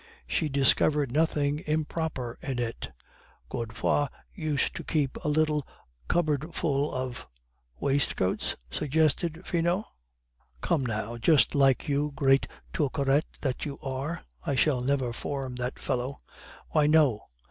She 0.25 0.49
discovered 0.49 1.11
nothing 1.11 1.59
'improper' 1.59 2.39
in 2.41 2.57
it. 2.57 2.91
Godefroid 3.51 4.07
used 4.33 4.75
to 4.77 4.83
keep 4.83 5.15
a 5.23 5.27
little 5.27 5.67
cupboard 6.07 6.55
full 6.55 6.91
of" 6.91 7.27
"Waistcoats?" 7.79 8.55
suggested 8.71 9.45
Finot. 9.45 9.85
"Come, 10.59 10.81
now, 10.87 11.17
just 11.17 11.53
like 11.53 11.87
you, 11.87 12.13
great 12.15 12.47
Turcaret 12.73 13.25
that 13.41 13.63
you 13.65 13.77
are. 13.83 14.23
(I 14.43 14.55
shall 14.55 14.81
never 14.81 15.13
form 15.13 15.57
that 15.57 15.77
fellow.) 15.77 16.21
Why, 16.71 16.87
no. 16.87 17.25